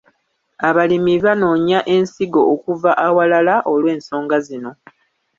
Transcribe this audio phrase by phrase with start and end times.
[0.67, 4.71] Abalimi banoonya ensigo okuva awalala olw’ensonga zino.